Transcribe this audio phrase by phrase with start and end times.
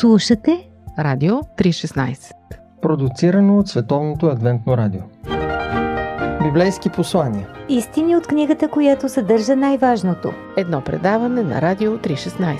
[0.00, 2.32] Слушате Радио 316
[2.82, 5.00] Продуцирано от Световното адвентно радио
[6.42, 10.32] Библейски послания Истини от книгата, която съдържа най-важното.
[10.56, 12.58] Едно предаване на Радио 316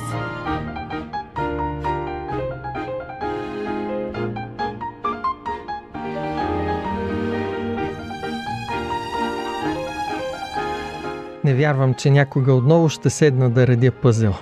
[11.44, 14.34] Не вярвам, че някога отново ще седна да редя пъзел.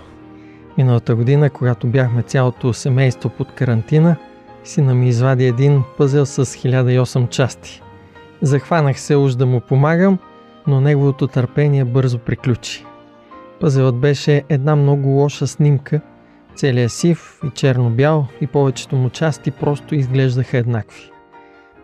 [0.78, 4.16] Миналата година, когато бяхме цялото семейство под карантина,
[4.64, 7.82] сина ми извади един пъзел с 1008 части.
[8.42, 10.18] Захванах се уж да му помагам,
[10.66, 12.84] но неговото търпение бързо приключи.
[13.60, 16.00] Пъзелът беше една много лоша снимка,
[16.56, 21.10] целият сив и черно-бял и повечето му части просто изглеждаха еднакви.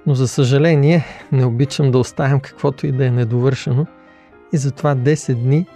[0.07, 3.87] Но за съжаление не обичам да оставям каквото и да е недовършено
[4.53, 5.67] и затова 10 дни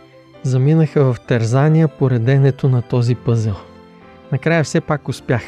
[0.45, 3.55] заминаха в тързания по реденето на този пъзел.
[4.33, 5.43] Накрая все пак успях.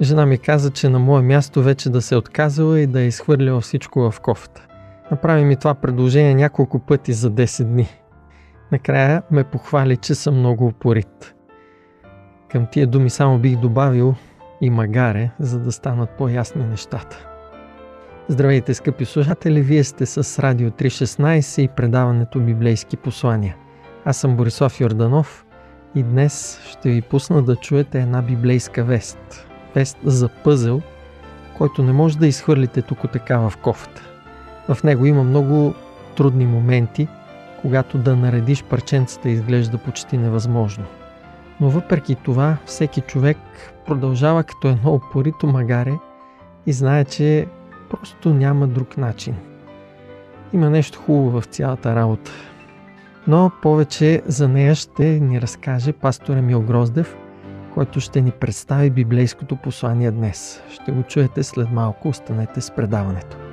[0.00, 3.60] Жена ми каза, че на мое място вече да се отказала и да е изхвърляла
[3.60, 4.66] всичко в кофта.
[5.10, 7.88] Направи ми това предложение няколко пъти за 10 дни.
[8.72, 11.34] Накрая ме похвали, че съм много упорит.
[12.50, 14.14] Към тия думи само бих добавил
[14.60, 17.26] и магаре, за да станат по-ясни нещата.
[18.28, 19.60] Здравейте, скъпи служатели!
[19.60, 23.56] Вие сте с Радио 316 и предаването Библейски послания.
[24.08, 25.46] Аз съм Борислав Йорданов
[25.94, 29.46] и днес ще ви пусна да чуете една библейска вест.
[29.74, 30.82] Вест за пъзел,
[31.58, 34.02] който не може да изхвърлите тук така в кофта.
[34.68, 35.74] В него има много
[36.16, 37.08] трудни моменти,
[37.60, 40.84] когато да наредиш парченцата изглежда почти невъзможно.
[41.60, 43.38] Но въпреки това, всеки човек
[43.86, 45.94] продължава като едно опорито магаре
[46.66, 47.46] и знае, че
[47.90, 49.34] просто няма друг начин.
[50.52, 52.30] Има нещо хубаво в цялата работа.
[53.28, 57.16] Но повече за нея ще ни разкаже пастор Емил Гроздев,
[57.74, 60.62] който ще ни представи библейското послание днес.
[60.70, 63.45] Ще го чуете след малко, останете с предаването.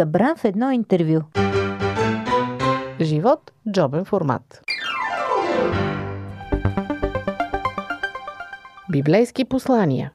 [0.00, 1.20] Събран в едно интервю.
[3.00, 4.62] Живот– джобен формат
[8.92, 10.12] Библейски послания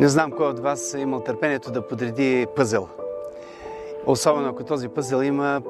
[0.00, 2.88] Не знам кой от вас е имал търпението да подреди пъзел.
[4.06, 5.62] Особено ако този пъзел има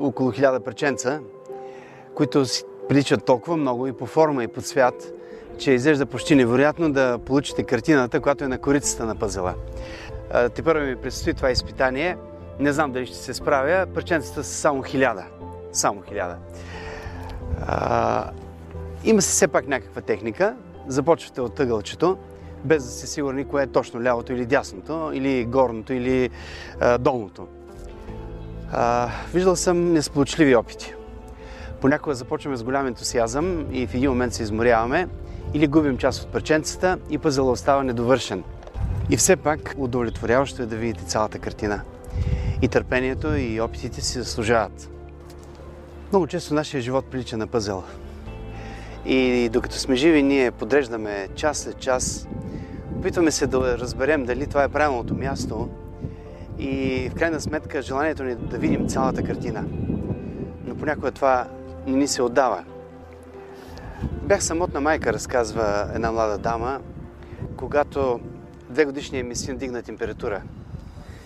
[0.00, 1.20] около хиляда парченца,
[2.14, 5.17] които си приличат толкова много и по форма, и по цвят,
[5.58, 9.54] че изглежда почти невероятно да получите картината, която е на корицата на пъзела.
[10.54, 12.16] Те първо ми предстои това изпитание.
[12.60, 13.86] Не знам дали ще се справя.
[13.94, 15.24] Парченцата са само хиляда.
[15.72, 16.36] Само хиляда.
[19.04, 20.54] Има се все пак някаква техника.
[20.88, 22.18] Започвате от ъгълчето,
[22.64, 26.30] без да сте сигурни кое е точно лявото или дясното, или горното, или
[26.80, 27.46] а, долното.
[28.72, 30.94] А, виждал съм несполучливи опити.
[31.80, 35.08] Понякога започваме с голям ентусиазъм и в един момент се изморяваме
[35.54, 38.44] или губим част от парченцата и пъзела остава недовършен.
[39.10, 41.80] И все пак удовлетворяващо е да видите цялата картина.
[42.62, 44.90] И търпението и опитите си заслужават.
[46.12, 47.82] Много често нашия живот прилича на пъзел.
[49.06, 52.28] И докато сме живи, ние подреждаме час след час,
[52.98, 55.68] опитваме се да разберем дали това е правилното място
[56.58, 59.64] и в крайна сметка желанието ни е да видим цялата картина.
[60.66, 61.48] Но понякога това
[61.86, 62.64] не ни се отдава.
[64.28, 66.80] Бях самотна майка, разказва една млада дама,
[67.56, 68.20] когато
[68.70, 70.42] две годишния ми син дигна температура.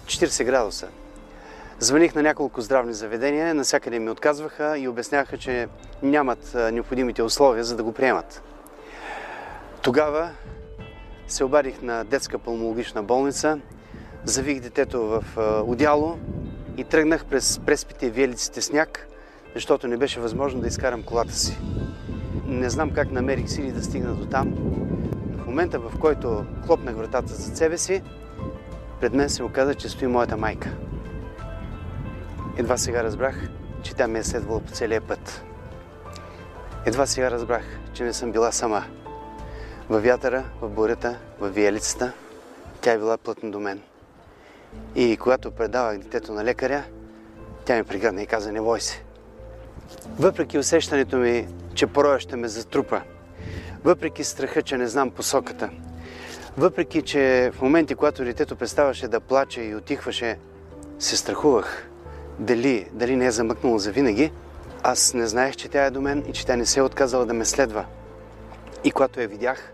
[0.06, 0.88] 40 градуса.
[1.78, 5.68] Звъних на няколко здравни заведения, насякъде ми отказваха и обясняха, че
[6.02, 8.42] нямат необходимите условия, за да го приемат.
[9.82, 10.30] Тогава
[11.28, 13.58] се обадих на детска пулмологична болница,
[14.24, 15.24] завих детето в
[15.66, 16.18] одяло
[16.76, 19.08] и тръгнах през преспите и виелиците сняг,
[19.54, 21.58] защото не беше възможно да изкарам колата си.
[22.52, 24.54] Не знам как намерих сили да стигна до там.
[25.38, 28.02] В момента, в който хлопнах вратата за себе си,
[29.00, 30.70] пред мен се оказа, че стои моята майка.
[32.56, 33.48] Едва сега разбрах,
[33.82, 35.44] че тя ме е следвала по целия път.
[36.86, 38.84] Едва сега разбрах, че не съм била сама.
[39.88, 42.12] Във вятъра, в бурята, в виелицата,
[42.80, 43.80] тя е била плътна до мен.
[44.94, 46.84] И когато предавах детето на лекаря,
[47.64, 49.02] тя ми прегърна и каза, не бой се.
[50.18, 53.00] Въпреки усещането ми, че пороя ще ме затрупа,
[53.84, 55.70] въпреки страха, че не знам посоката,
[56.58, 60.38] Въпреки, че в моменти, когато детето преставаше да плаче и отихваше,
[60.98, 61.90] се страхувах
[62.38, 64.32] дали, дали не е замъкнало за винаги,
[64.82, 67.26] аз не знаех, че тя е до мен и че тя не се е отказала
[67.26, 67.84] да ме следва.
[68.84, 69.72] И когато я видях,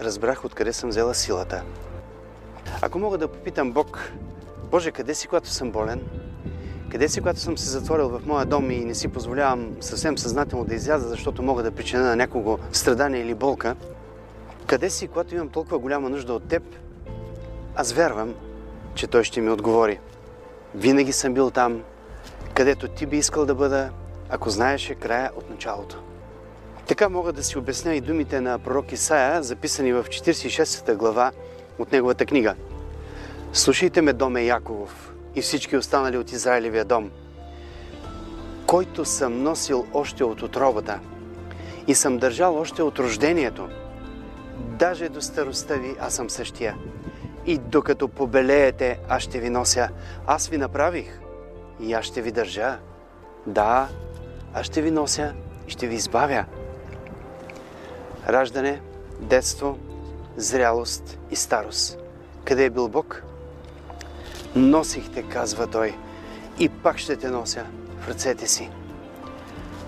[0.00, 1.62] разбрах откъде съм взела силата.
[2.82, 4.12] Ако мога да попитам Бог,
[4.70, 6.00] Боже, къде си, когато съм болен?
[6.90, 10.64] Къде си, когато съм се затворил в моя дом и не си позволявам съвсем съзнателно
[10.64, 13.76] да изляза, защото мога да причина на някого страдание или болка?
[14.66, 16.62] Къде си, когато имам толкова голяма нужда от теб?
[17.74, 18.34] Аз вярвам,
[18.94, 20.00] че той ще ми отговори.
[20.74, 21.82] Винаги съм бил там,
[22.54, 23.90] където ти би искал да бъда,
[24.30, 26.02] ако знаеше края от началото.
[26.86, 31.32] Така мога да си обясня и думите на пророк Исаия, записани в 46 глава
[31.78, 32.54] от неговата книга.
[33.52, 35.05] Слушайте ме, доме Яковов
[35.36, 37.10] и всички останали от Израилевия дом,
[38.66, 41.00] който съм носил още от отробата
[41.86, 43.68] и съм държал още от рождението.
[44.58, 46.76] Даже до старостта ви аз съм същия.
[47.46, 49.88] И докато побелеете, аз ще ви нося.
[50.26, 51.20] Аз ви направих
[51.80, 52.78] и аз ще ви държа.
[53.46, 53.88] Да,
[54.54, 55.34] аз ще ви нося
[55.68, 56.44] и ще ви избавя.
[58.28, 58.80] Раждане,
[59.20, 59.78] детство,
[60.36, 61.98] зрялост и старост.
[62.44, 63.22] Къде е бил Бог?
[64.56, 65.96] Носих те, казва Той,
[66.58, 67.64] и пак ще те нося
[68.00, 68.70] в ръцете си.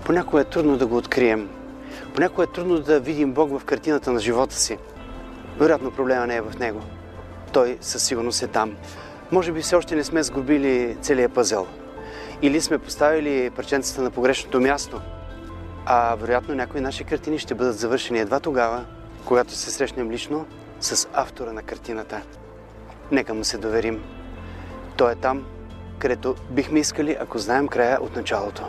[0.05, 1.49] Понякога е трудно да го открием.
[2.15, 4.77] Понякога е трудно да видим Бог в картината на живота си.
[5.59, 6.81] Вероятно проблема не е в него.
[7.53, 8.75] Той със сигурност е там.
[9.31, 11.67] Може би все още не сме сгубили целият пъзел.
[12.41, 15.01] Или сме поставили парченцата на погрешното място.
[15.85, 18.85] А вероятно някои наши картини ще бъдат завършени едва тогава,
[19.25, 20.45] когато се срещнем лично
[20.79, 22.21] с автора на картината.
[23.11, 24.03] Нека му се доверим.
[24.99, 25.45] Той е там,
[25.99, 28.63] където бихме искали, ако знаем края от началото.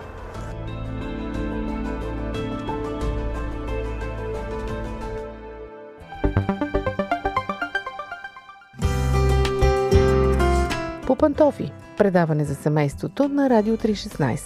[11.06, 11.72] По пантофи.
[11.98, 14.40] Предаване за семейството на Радио 316.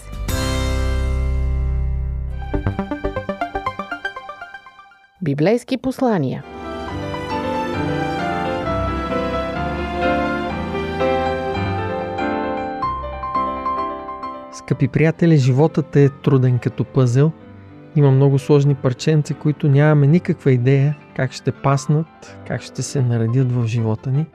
[5.23, 6.54] Библейски послания.
[14.65, 17.33] Скъпи приятели, животът е труден като пъзел.
[17.97, 23.53] Има много сложни парченца, които нямаме никаква идея как ще паснат, как ще се наредят
[23.53, 24.27] в живота ни.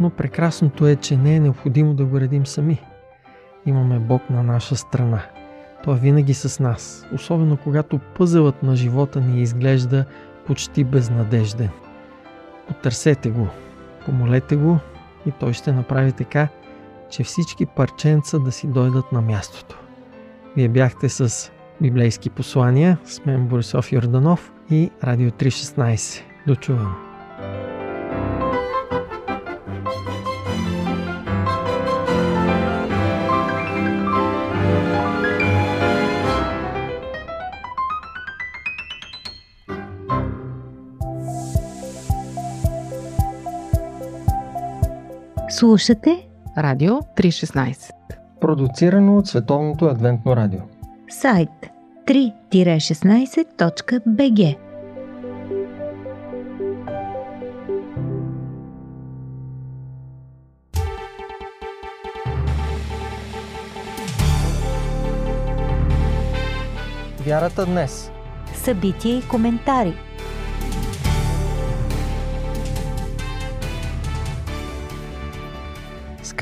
[0.00, 2.80] Но прекрасното е, че не е необходимо да го редим сами.
[3.66, 5.22] Имаме Бог на наша страна.
[5.84, 10.04] Той е винаги с нас, особено когато пъзелът на живота ни изглежда
[10.46, 11.70] почти безнадежден.
[12.68, 13.48] Потърсете го,
[14.06, 14.78] помолете го
[15.26, 16.48] и той ще направи така,
[17.12, 19.78] че всички парченца да си дойдат на мястото.
[20.56, 21.50] Вие бяхте с
[21.82, 26.22] библейски послания с мен Борисов Йорданов и Радио 316.
[26.46, 26.88] До чуване!
[45.50, 47.92] Слушате Радио 316.
[48.40, 50.60] Продуцирано от Световното адвентно радио.
[51.08, 51.48] сайт
[52.06, 54.56] 3-16.bg
[67.26, 68.12] Вярата днес.
[68.54, 69.94] Събития и коментари.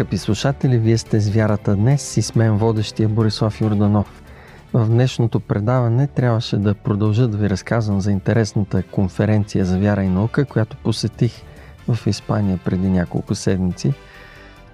[0.00, 4.22] Скъпи слушатели, вие сте с вярата днес и с мен водещия Борислав Йорданов.
[4.72, 10.08] В днешното предаване трябваше да продължа да ви разказвам за интересната конференция за вяра и
[10.08, 11.42] наука, която посетих
[11.88, 13.94] в Испания преди няколко седмици.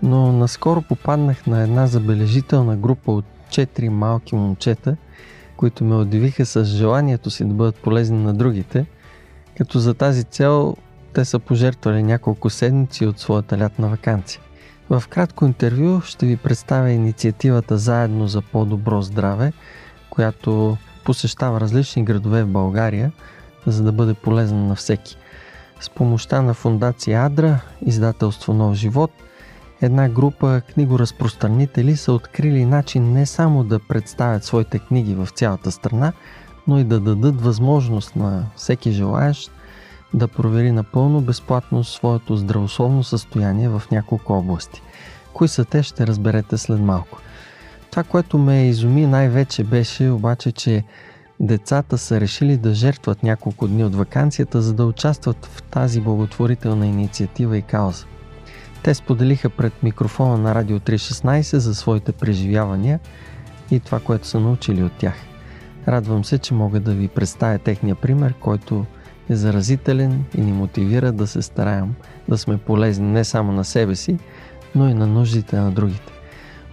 [0.03, 4.97] Но наскоро попаднах на една забележителна група от четири малки момчета,
[5.57, 8.87] които ме удивиха с желанието си да бъдат полезни на другите,
[9.57, 10.77] като за тази цел
[11.13, 14.41] те са пожертвали няколко седмици от своята лятна вакансия.
[14.91, 19.53] В кратко интервю ще ви представя инициативата Заедно за по-добро здраве,
[20.11, 23.13] която посещава различни градове в България,
[23.67, 25.17] за да бъде полезна на всеки.
[25.81, 29.11] С помощта на фундация Адра, издателство Нов живот,
[29.83, 36.13] една група книгоразпространители са открили начин не само да представят своите книги в цялата страна,
[36.67, 39.51] но и да дадат възможност на всеки желаящ
[40.15, 44.83] да провери напълно безплатно своето здравословно състояние в няколко области.
[45.33, 47.19] Кои са те, ще разберете след малко.
[47.91, 50.85] Това, което ме изуми най-вече беше обаче, че
[51.41, 56.87] Децата са решили да жертват няколко дни от вакансията, за да участват в тази благотворителна
[56.87, 58.07] инициатива и кауза.
[58.83, 63.01] Те споделиха пред микрофона на Радио 316 за своите преживявания
[63.71, 65.15] и това, което са научили от тях.
[65.89, 68.87] Радвам се, че мога да ви представя техния пример, който
[69.31, 71.95] е заразителен и ни мотивира да се стараем
[72.29, 74.19] да сме полезни не само на себе си,
[74.75, 76.13] но и на нуждите на другите.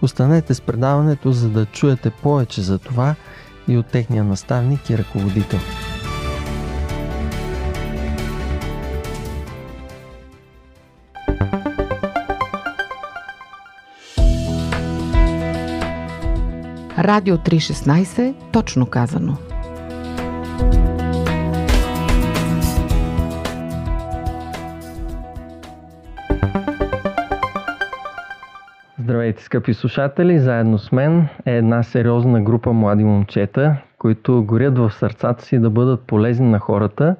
[0.02, 3.14] Останете с предаването, за да чуете повече за това
[3.68, 5.60] и от техния наставник и ръководител.
[16.98, 19.36] Радио 316, точно казано.
[29.04, 30.38] Здравейте, скъпи слушатели!
[30.38, 35.70] Заедно с мен е една сериозна група млади момчета, които горят в сърцата си да
[35.70, 37.16] бъдат полезни на хората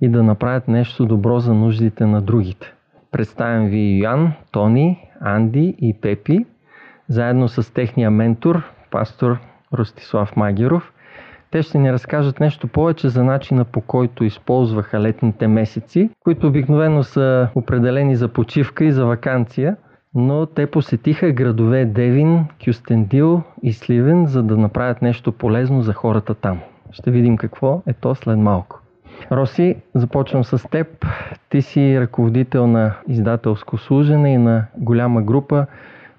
[0.00, 2.72] и да направят нещо добро за нуждите на другите.
[3.10, 6.46] Представям ви Йоан, Тони, Анди и Пепи,
[7.08, 9.38] заедно с техния ментор, пастор
[9.72, 10.92] Ростислав Магеров.
[11.50, 17.02] Те ще ни разкажат нещо повече за начина по който използваха летните месеци, които обикновено
[17.02, 19.76] са определени за почивка и за вакансия,
[20.14, 26.34] но те посетиха градове Девин, Кюстендил и Сливен, за да направят нещо полезно за хората
[26.34, 26.60] там.
[26.92, 28.80] Ще видим какво е то след малко.
[29.32, 31.06] Роси, започвам с теб.
[31.50, 35.66] Ти си ръководител на издателско служене и на голяма група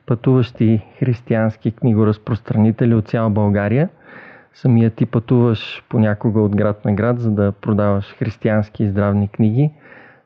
[0.05, 3.89] пътуващи християнски книгоразпространители от цяла България.
[4.53, 9.71] Самия ти пътуваш понякога от град на град, за да продаваш християнски и здравни книги.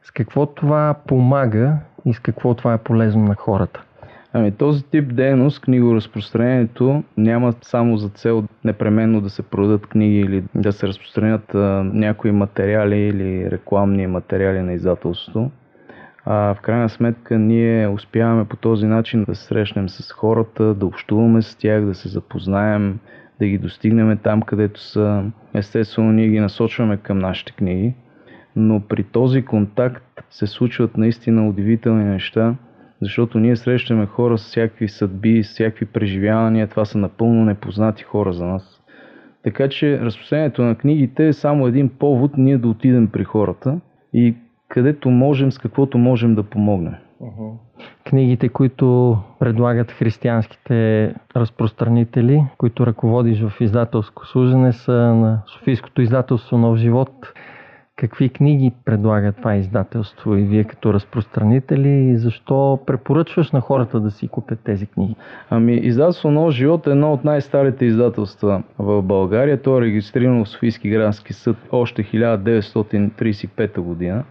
[0.04, 3.84] С какво това помага и с какво това е полезно на хората?
[4.34, 10.44] Ами този тип дейност, книгоразпространението, няма само за цел непременно да се продадат книги или
[10.56, 15.52] да се разпространят а, някои материали или рекламни материали на издателството.
[16.26, 20.86] А, в крайна сметка ние успяваме по този начин да се срещнем с хората, да
[20.86, 23.00] общуваме с тях, да се запознаем,
[23.40, 25.24] да ги достигнем там, където са.
[25.54, 27.94] Естествено, ние ги насочваме към нашите книги,
[28.60, 32.56] но при този контакт се случват наистина удивителни неща,
[33.02, 36.68] защото ние срещаме хора с всякакви съдби, с всякакви преживявания.
[36.68, 38.82] Това са напълно непознати хора за нас.
[39.44, 43.80] Така че разпространението на книгите е само един повод ние да отидем при хората
[44.14, 44.36] и
[44.68, 46.94] където можем, с каквото можем да помогнем.
[48.06, 56.78] Книгите, които предлагат християнските разпространители, които ръководиш в издателско служене, са на Софийското издателство Нов
[56.78, 57.34] живот.
[58.00, 64.12] Какви книги предлага това издателство и вие като разпространители и защо препоръчваш на хората да
[64.12, 65.16] си купят тези книги?
[65.50, 69.62] Ами, издателство Нов живот е едно от най-старите издателства в България.
[69.62, 74.24] То е регистрирано в Софийски градски съд още 1935 година.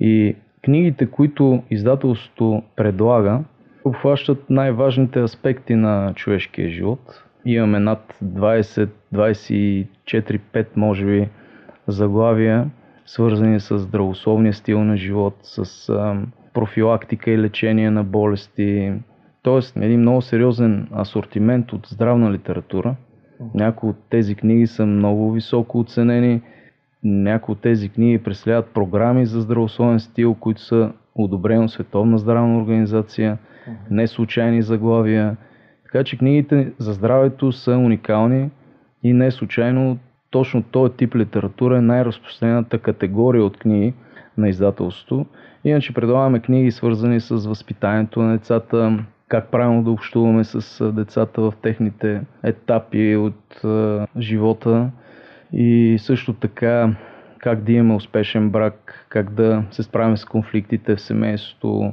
[0.00, 3.40] И книгите, които издателството предлага,
[3.84, 7.24] обхващат най-важните аспекти на човешкия живот.
[7.44, 9.86] Имаме над 20, 24,
[10.54, 11.28] 5 може би
[11.86, 12.70] заглавия,
[13.06, 15.92] свързани с здравословния стил на живот, с
[16.54, 18.92] профилактика и лечение на болести.
[19.42, 22.96] Тоест, един много сериозен асортимент от здравна литература.
[23.54, 26.42] Някои от тези книги са много високо оценени.
[27.02, 32.58] Някои от тези книги представляват програми за здравословен стил, които са одобрени от Световна здравна
[32.58, 33.38] организация,
[33.90, 35.36] не случайни заглавия.
[35.84, 38.50] Така че книгите за здравето са уникални
[39.02, 39.98] и не случайно
[40.34, 43.94] точно този тип литература е най-разпространената категория от книги
[44.38, 45.26] на издателството.
[45.64, 51.52] Иначе предлагаме книги свързани с възпитанието на децата, как правилно да общуваме с децата в
[51.62, 54.90] техните етапи от а, живота
[55.52, 56.96] и също така
[57.38, 61.92] как да имаме успешен брак, как да се справим с конфликтите в семейството.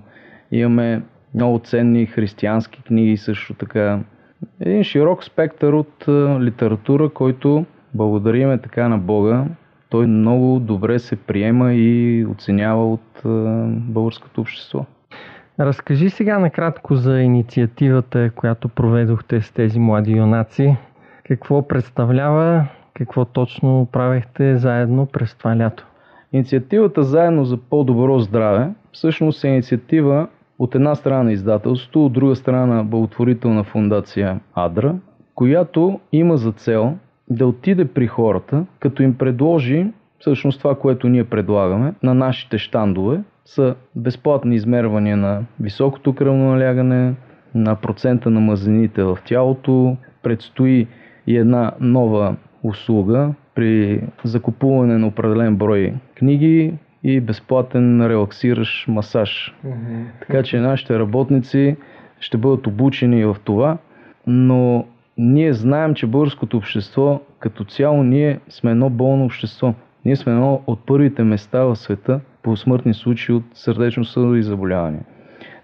[0.51, 1.01] Имаме
[1.33, 3.99] много ценни християнски книги също така.
[4.59, 9.45] Един широк спектър от а, литература, който благодариме така на Бога,
[9.89, 13.21] той много добре се приема и оценява от
[13.71, 14.85] българското общество.
[15.59, 20.75] Разкажи сега накратко за инициативата, която проведохте с тези млади юнаци.
[21.23, 25.87] Какво представлява, какво точно правехте заедно през това лято?
[26.33, 30.27] Инициативата Заедно за по-добро здраве всъщност е инициатива
[30.59, 34.95] от една страна на издателството, от друга страна на благотворителна фундация Адра,
[35.35, 36.97] която има за цел
[37.31, 39.87] да отиде при хората, като им предложи
[40.19, 47.13] всъщност това, което ние предлагаме на нашите щандове, са безплатни измервания на високото кръвно налягане,
[47.55, 49.97] на процента на мазнините в тялото.
[50.23, 50.87] Предстои
[51.27, 56.73] и една нова услуга, при закупуване на определен брой книги
[57.03, 59.55] и безплатен релаксиращ масаж.
[60.19, 61.75] Така че нашите работници
[62.19, 63.77] ще бъдат обучени в това,
[64.27, 64.85] но
[65.21, 69.73] ние знаем, че българското общество като цяло ние сме едно болно общество.
[70.05, 75.01] Ние сме едно от първите места в света по смъртни случаи от сърдечно-съдови заболявания.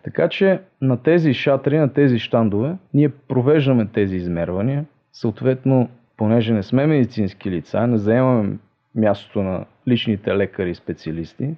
[0.03, 4.85] Така че на тези шатри, на тези щандове, ние провеждаме тези измервания.
[5.11, 8.57] Съответно, понеже не сме медицински лица, не заемаме
[8.95, 11.49] мястото на личните лекари и специалисти,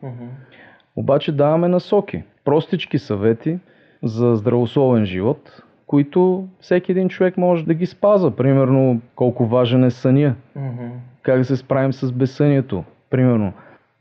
[0.96, 3.60] обаче даваме насоки, простички съвети
[4.04, 8.32] за здравословен живот, които всеки един човек може да ги спаза.
[8.32, 10.36] Примерно, колко важен е съня,
[11.22, 12.84] как да се справим с безсънието.
[13.10, 13.54] Примерно,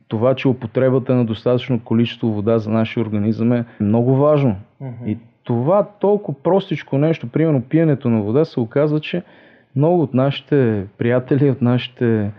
[0.08, 4.56] това, че употребата на достатъчно количество вода за нашия организъм е много важно.
[5.06, 9.22] И това толкова простичко нещо, примерно пиенето на вода, се оказва, че
[9.76, 12.30] много от нашите приятели, от нашите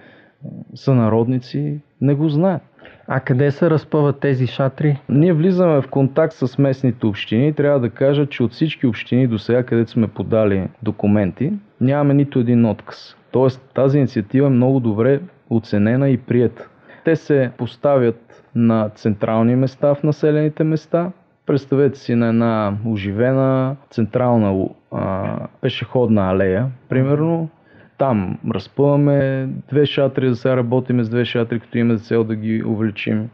[0.76, 2.62] сънародници не го знаят.
[3.08, 5.02] А къде се разпъват тези шатри?
[5.10, 9.40] Ние влизаме в контакт с местните общини трябва да кажа, че от всички общини до
[9.40, 13.18] сега, където сме подали документи, нямаме нито един отказ.
[13.32, 16.68] Тоест тази инициатива е много добре оценена и приета.
[17.06, 21.12] Те се поставят на централни места в населените места.
[21.46, 27.50] Представете си на една оживена централна а, пешеходна алея, примерно.
[28.00, 32.36] Там разпъваме две шатри, за сега работиме с две шатри, като имаме за цел да
[32.36, 33.30] ги увеличим.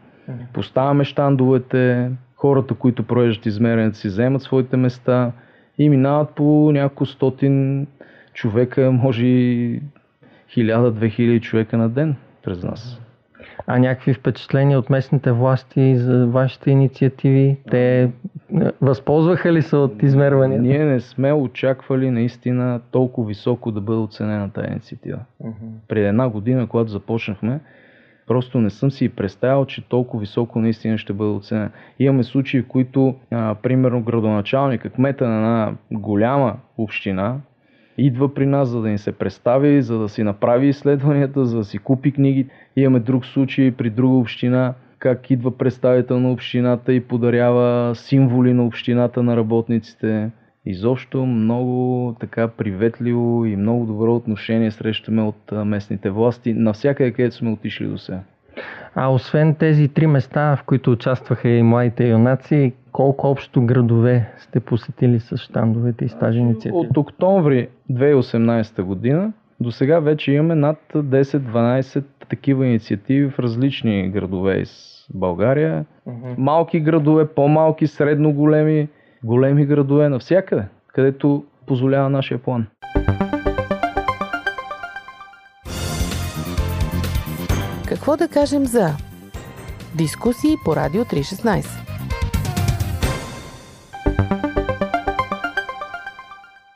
[0.52, 5.32] Поставяме щандовете, хората, които провеждат измеренето си, вземат своите места
[5.78, 7.86] и минават по няколко стотин
[8.34, 9.82] човека, може и
[10.48, 13.00] хиляда-две хиляди човека на ден през нас.
[13.66, 17.56] А някакви впечатления от местните власти за вашите инициативи?
[17.70, 18.08] Те е,
[18.82, 20.62] възползваха ли се от измервания?
[20.62, 25.18] Ние не сме очаквали наистина толкова високо да бъде оценена тази инициатива.
[25.88, 27.60] Преди една година, когато започнахме,
[28.26, 31.70] просто не съм си и представял, че толкова високо наистина ще бъде оценен.
[31.98, 37.36] Имаме случаи, в които, а, примерно, градоначалника, кмета на една голяма община,
[37.98, 41.64] идва при нас, за да ни се представи, за да си направи изследванията, за да
[41.64, 42.46] си купи книги.
[42.76, 48.66] Имаме друг случай при друга община, как идва представител на общината и подарява символи на
[48.66, 50.30] общината на работниците.
[50.66, 57.50] Изобщо много така приветливо и много добро отношение срещаме от местните власти навсякъде, където сме
[57.50, 58.20] отишли до сега.
[58.94, 64.60] А освен тези три места, в които участваха и младите юнаци, колко общо градове сте
[64.60, 66.78] посетили с щандовете и с тази инициатива?
[66.78, 74.58] От октомври 2018 година до сега вече имаме над 10-12 такива инициативи в различни градове
[74.58, 74.70] из
[75.14, 75.84] България.
[76.38, 78.88] Малки градове, по-малки, средно големи,
[79.24, 82.66] големи градове, навсякъде, където позволява нашия план.
[88.06, 88.88] Какво да кажем за
[89.94, 91.66] дискусии по Радио 316?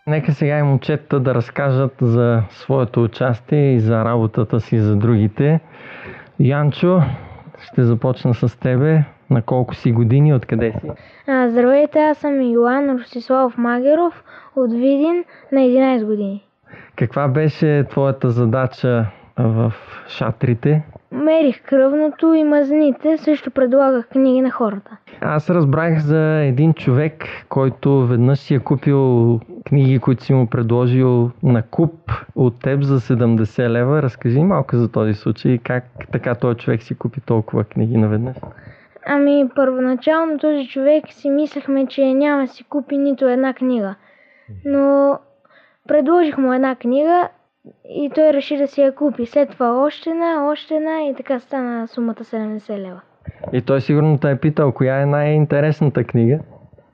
[0.06, 5.60] Нека сега и момчетата да разкажат за своето участие и за работата си за другите.
[6.40, 7.02] Янчо,
[7.60, 9.04] ще започна с тебе.
[9.30, 10.90] На колко си години, откъде си?
[11.26, 14.24] А, Здравейте, аз съм Йоан Ростислав Магеров
[14.56, 16.44] от Видин на 11 години.
[16.96, 19.06] Каква беше твоята задача
[19.38, 19.72] в
[20.08, 20.82] шатрите?
[21.12, 24.96] Мерих кръвното и мазните, също предлагах книги на хората.
[25.20, 31.30] Аз разбрах за един човек, който веднъж си е купил книги, които си му предложил
[31.42, 34.02] на куп от теб за 70 лева.
[34.02, 38.36] Разкажи малко за този случай, как така този човек си купи толкова книги наведнъж.
[39.06, 43.94] Ами, първоначално този човек си мислехме, че няма си купи нито една книга.
[44.64, 45.18] Но
[45.88, 47.28] предложих му една книга
[47.88, 49.26] и той реши да си я купи.
[49.26, 53.00] След това още една, още една и така стана сумата 70 лева.
[53.52, 56.38] И той сигурно те е питал, коя е най-интересната книга.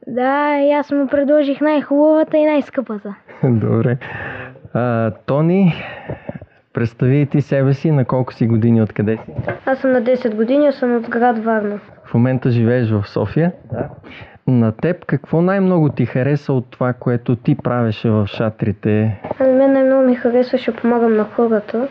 [0.07, 3.15] Да, и аз му предложих най-хубавата и най-скъпата.
[3.45, 3.97] Добре.
[4.75, 5.75] А, Тони,
[6.73, 9.33] представи ти себе си, на колко си години, откъде си?
[9.67, 11.81] Аз съм на 10 години, съм от град Варна.
[12.05, 13.53] В момента живееш в София.
[13.73, 13.89] Да.
[14.49, 19.21] На теб какво най-много ти хареса от това, което ти правеше в шатрите?
[19.41, 19.73] Ами мен
[20.07, 21.89] ми харесваше помагам на хората.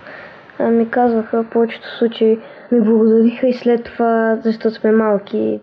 [0.60, 2.40] А, ми казваха в повечето случаи
[2.72, 5.60] ми благодариха и след това, защото сме малки.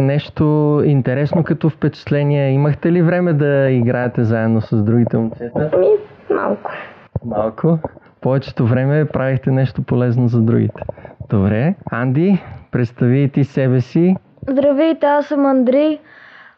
[0.00, 0.44] Нещо
[0.84, 2.50] интересно като впечатление.
[2.50, 5.70] Имахте ли време да играете заедно с другите момчета?
[5.72, 5.86] Ами,
[6.30, 6.70] малко.
[7.24, 7.78] Малко.
[8.20, 10.82] Повечето време правихте нещо полезно за другите.
[11.30, 11.74] Добре.
[11.90, 14.16] Анди, представи ти себе си.
[14.48, 15.98] Здравейте, аз съм Андрей.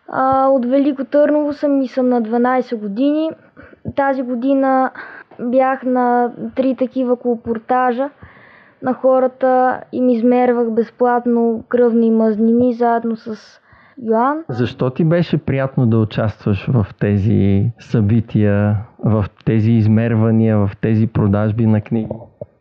[0.08, 3.30] А, от Велико Търново съм и съм на 12 години.
[3.96, 4.90] Тази година
[5.40, 8.10] бях на три такива колпортажа
[8.82, 13.60] на хората им измервах безплатно кръвни мазнини заедно с
[14.02, 14.44] Йоан.
[14.48, 21.66] Защо ти беше приятно да участваш в тези събития, в тези измервания, в тези продажби
[21.66, 22.08] на книги?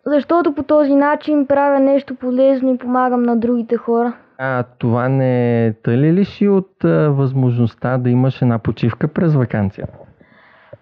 [0.05, 4.13] Защото по този начин правя нещо полезно и помагам на другите хора.
[4.37, 9.87] А това не те ли лиши от а, възможността да имаш една почивка през вакансия?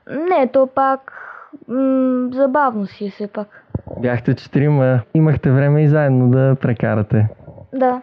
[0.09, 1.11] Не, то пак
[1.67, 3.47] м- забавно си е все пак.
[4.01, 7.27] Бяхте четирима, имахте време и заедно да прекарате.
[7.73, 8.01] Да.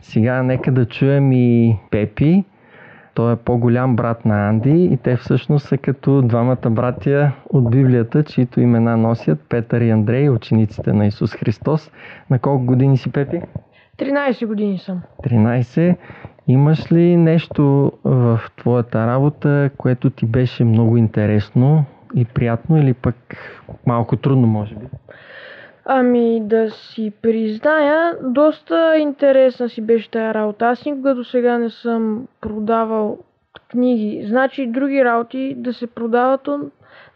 [0.00, 2.44] Сега нека да чуем и Пепи.
[3.14, 8.24] Той е по-голям брат на Анди и те всъщност са като двамата братя от Библията,
[8.24, 11.90] чието имена носят Петър и Андрей, учениците на Исус Христос.
[12.30, 13.40] На колко години си, Пепи?
[13.98, 15.00] 13 години съм.
[15.24, 15.96] 13.
[16.48, 21.84] Имаш ли нещо в твоята работа, което ти беше много интересно
[22.16, 23.16] и приятно или пък
[23.86, 24.86] малко трудно, може би?
[25.84, 30.66] Ами да си призная, доста интересна си беше тая работа.
[30.66, 33.18] Аз никога до сега не съм продавал
[33.70, 34.24] книги.
[34.26, 36.48] Значи други работи да се продават,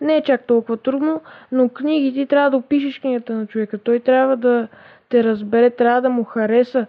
[0.01, 1.21] не е чак толкова трудно,
[1.53, 3.79] но книги ти трябва да опишеш книгата на човека.
[3.79, 4.69] Той трябва да
[5.09, 6.87] те разбере, трябва да му хареса,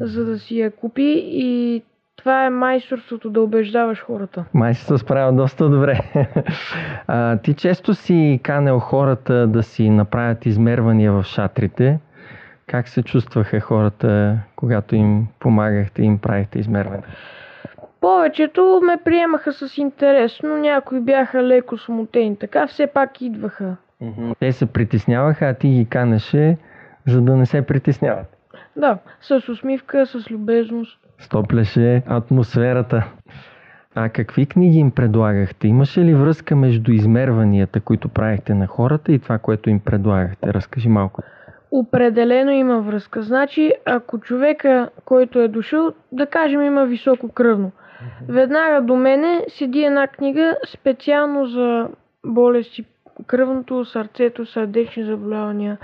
[0.00, 1.82] за да си я купи и
[2.20, 4.44] това е майсторството да убеждаваш хората.
[4.54, 6.00] Май се справя доста добре.
[7.06, 11.98] А, ти често си канел хората да си направят измервания в шатрите.
[12.66, 17.04] Как се чувстваха хората, когато им помагахте и им правихте измервания?
[18.00, 22.36] Повечето ме приемаха с интерес, но някои бяха леко смутени.
[22.36, 23.76] Така все пак идваха.
[24.38, 26.56] Те се притесняваха, а ти ги канеше,
[27.06, 28.36] за да не се притесняват.
[28.76, 30.98] Да, с усмивка, с любезност.
[31.20, 33.04] Стопляше атмосферата.
[33.94, 35.68] А какви книги им предлагахте?
[35.68, 40.52] Имаше ли връзка между измерванията, които правихте на хората и това, което им предлагахте?
[40.52, 41.22] Разкажи малко.
[41.70, 43.22] Определено има връзка.
[43.22, 47.72] Значи, ако човека, който е дошъл, да кажем, има високо кръвно,
[48.28, 51.88] веднага до мене седи една книга специално за
[52.26, 52.84] болести
[53.26, 55.78] кръвното, сърцето, сърдечни заболявания.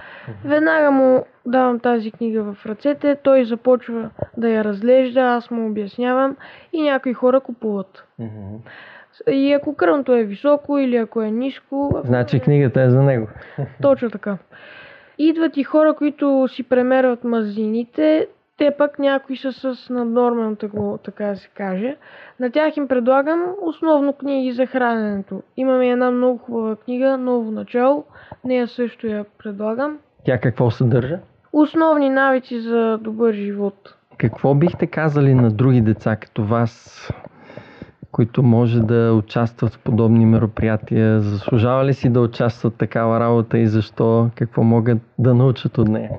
[0.44, 6.36] Веднага му давам тази книга в ръцете, той започва да я разглежда, аз му обяснявам
[6.72, 8.04] и някои хора купуват.
[9.30, 13.28] И ако кръвното е високо или ако е ниско, Значи книгата е за него.
[13.82, 14.38] точно така.
[15.18, 18.26] Идват и хора, които си премерват мазините,
[18.58, 21.96] те пък някои са с наднормално тегло, така да се каже.
[22.40, 25.42] На тях им предлагам основно книги за храненето.
[25.56, 28.04] Имаме една много хубава книга, Ново начало.
[28.44, 29.98] Нея също я предлагам.
[30.24, 31.18] Тя какво съдържа?
[31.52, 33.94] Основни навици за добър живот.
[34.18, 37.08] Какво бихте казали на други деца като вас,
[38.12, 41.20] които може да участват в подобни мероприятия?
[41.20, 44.30] Заслужава ли си да участват в такава работа и защо?
[44.34, 46.10] Какво могат да научат от нея?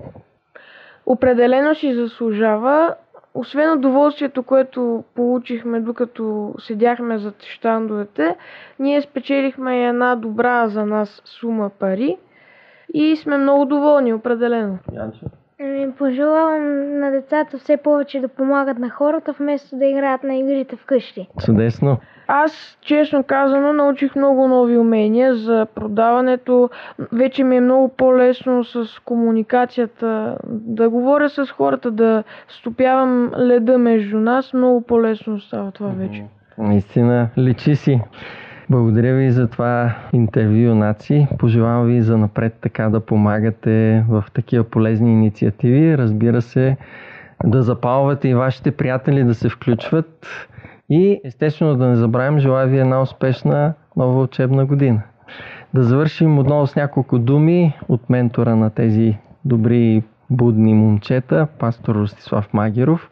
[1.08, 2.96] Определено си заслужава.
[3.34, 8.36] Освен удоволствието, което получихме докато седяхме зад щандовете,
[8.80, 12.17] ние спечелихме една добра за нас сума пари
[12.93, 14.78] и сме много доволни, определено.
[14.93, 15.26] Янчо?
[15.62, 20.76] Ами, пожелавам на децата все повече да помагат на хората, вместо да играят на игрите
[20.76, 21.28] вкъщи.
[21.46, 21.98] Чудесно.
[22.28, 26.70] Аз, честно казано, научих много нови умения за продаването.
[27.12, 34.20] Вече ми е много по-лесно с комуникацията, да говоря с хората, да стопявам леда между
[34.20, 34.54] нас.
[34.54, 36.26] Много по-лесно става това вече.
[36.58, 38.02] Наистина, личи си.
[38.70, 41.28] Благодаря ви за това интервю, Наци.
[41.40, 45.98] Пожелавам ви за напред така да помагате в такива полезни инициативи.
[45.98, 46.78] Разбира се,
[47.46, 50.28] да запалвате и вашите приятели да се включват.
[50.90, 55.02] И естествено да не забравим, желая ви една успешна нова учебна година.
[55.74, 62.54] Да завършим отново с няколко думи от ментора на тези добри будни момчета, пастор Ростислав
[62.54, 63.10] Магеров.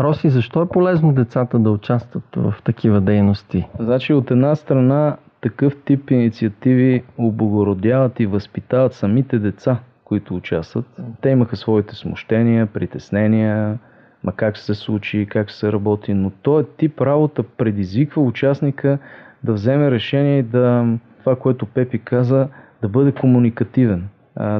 [0.00, 3.66] Роси, защо е полезно децата да участват в такива дейности?
[3.78, 10.86] Значи от една страна такъв тип инициативи облагородяват и възпитават самите деца, които участват.
[11.20, 13.78] Те имаха своите смущения, притеснения,
[14.24, 18.98] ма как се случи, как се работи, но този тип работа предизвиква участника
[19.44, 20.86] да вземе решение и да,
[21.20, 22.48] това, което Пепи каза,
[22.82, 24.08] да бъде комуникативен.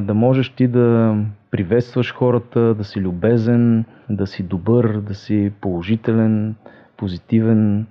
[0.01, 1.15] Да можеш ти да
[1.55, 6.55] приветстваш хората, да си любезен, да си добър, да си положителен,
[6.97, 7.85] позитивен.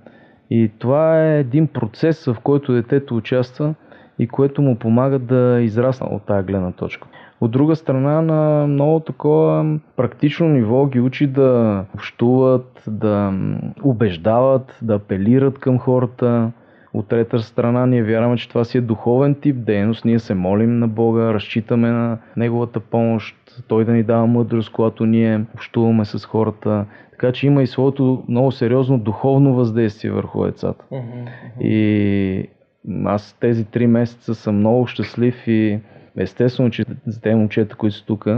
[0.51, 3.75] И това е един процес, в който детето участва
[4.19, 7.09] и което му помага да израсне от тази гледна точка.
[7.41, 13.33] От друга страна, на много такова практично ниво ги учи да общуват, да
[13.83, 16.51] убеждават, да апелират към хората.
[16.95, 20.05] От трета страна ние вярваме, че това си е духовен тип дейност.
[20.05, 23.37] Ние се молим на Бога, разчитаме на Неговата помощ,
[23.69, 26.85] Той да ни дава мъдрост, когато ние общуваме с хората.
[27.11, 30.85] Така че има и своето много сериозно духовно въздействие върху децата.
[31.61, 32.49] И
[33.05, 35.79] аз тези три месеца съм много щастлив и
[36.17, 38.29] естествено, че за тези момчета, които са тук,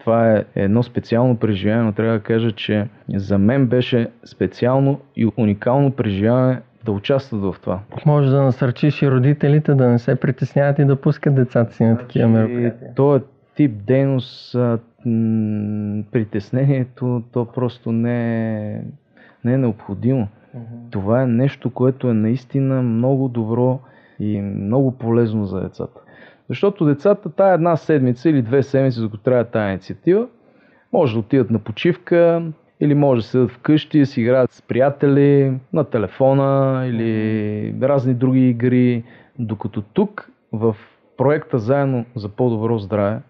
[0.00, 5.28] това е едно специално преживяване, но трябва да кажа, че за мен беше специално и
[5.36, 7.80] уникално преживяване да участват в това.
[8.06, 11.98] Може да насърчиш и родителите да не се притесняват и да пускат децата си на
[11.98, 12.94] такива мероприятия.
[12.94, 13.20] То е
[13.56, 18.80] тип дейност, а, м- притеснението, то просто не е,
[19.44, 20.28] не е необходимо.
[20.90, 23.80] Това е нещо, което е наистина много добро
[24.20, 26.00] и много полезно за децата.
[26.48, 30.26] Защото децата тая една седмица или две седмици, за трябва тая инициатива,
[30.92, 32.42] може да отидат на почивка,
[32.80, 39.04] или може да седат вкъщи, си играят с приятели, на телефона или разни други игри.
[39.38, 40.76] Докато тук в
[41.16, 43.20] проекта Заедно за по-добро здраве,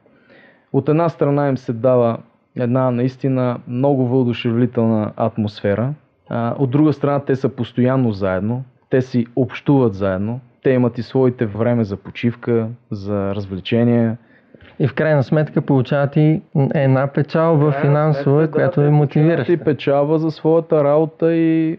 [0.73, 2.19] от една страна им се дава
[2.57, 5.95] една наистина много въодушевлителна атмосфера,
[6.31, 11.47] от друга страна те са постоянно заедно, те си общуват заедно, те имат и своите
[11.47, 14.17] време за почивка, за развлечения.
[14.79, 16.43] И в крайна сметка получават и
[16.75, 19.53] една печалба финансова, сметка, която да, е мотивираща.
[19.53, 21.79] И печалба за своята работа и,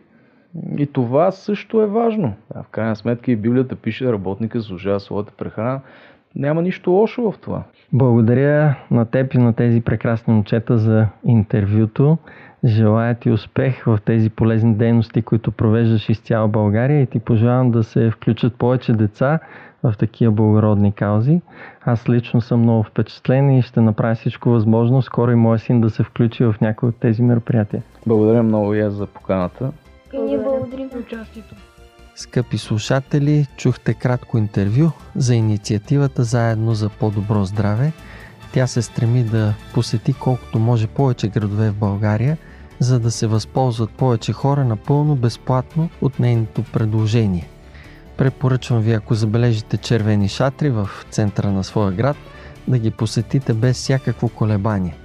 [0.78, 2.34] и това също е важно.
[2.54, 5.82] Да, в крайна сметка и Библията пише, работника служава своята прехрана.
[6.36, 7.64] Няма нищо лошо в това.
[7.94, 12.18] Благодаря на теб и на тези прекрасни момчета за интервюто.
[12.66, 17.72] Желая ти успех в тези полезни дейности, които провеждаш из цяла България и ти пожелавам
[17.72, 19.40] да се включат повече деца
[19.84, 21.42] в такива благородни каузи.
[21.86, 25.90] Аз лично съм много впечатлен и ще направя всичко възможно скоро и моят син да
[25.90, 27.84] се включи в някои от тези мероприятия.
[28.08, 29.72] Благодаря много и аз за поканата.
[30.14, 30.90] И ние благодарим.
[30.90, 31.56] за участието.
[32.16, 37.92] Скъпи слушатели, чухте кратко интервю за инициативата Заедно за по-добро здраве.
[38.54, 42.38] Тя се стреми да посети колкото може повече градове в България,
[42.80, 47.48] за да се възползват повече хора напълно безплатно от нейното предложение.
[48.18, 52.18] Препоръчвам ви, ако забележите червени шатри в центъра на своя град,
[52.68, 54.96] да ги посетите без всякакво колебание.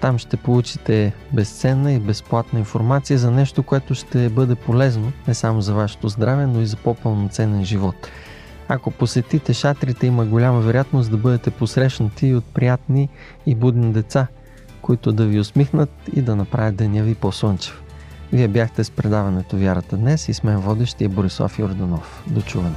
[0.00, 5.60] Там ще получите безценна и безплатна информация за нещо, което ще бъде полезно не само
[5.60, 7.94] за вашето здраве, но и за по-пълноценен живот.
[8.68, 13.08] Ако посетите шатрите, има голяма вероятност да бъдете посрещнати от приятни
[13.46, 14.26] и будни деца,
[14.82, 17.81] които да ви усмихнат и да направят деня ви по-слънчев.
[18.32, 22.24] Вие бяхте с предаването Вярата днес и с мен водещия Борислав Йорданов.
[22.26, 22.76] До чуване!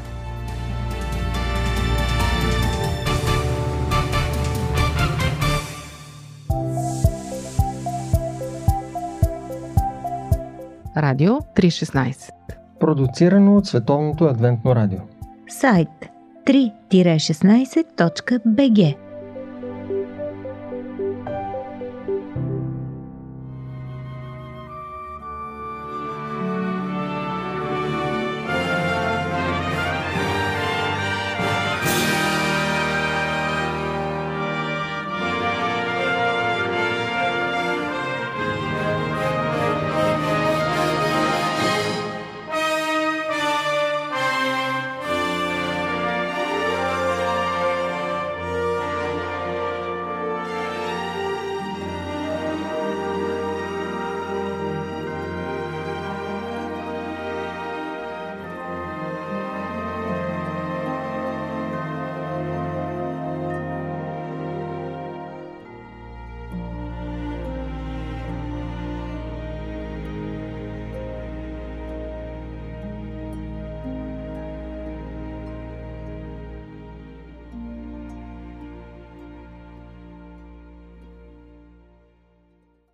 [10.98, 12.30] Радио 316.
[12.80, 15.00] Продуцирано от Световното адвентно радио.
[15.50, 15.90] Сайт
[16.46, 19.05] 3-16.bg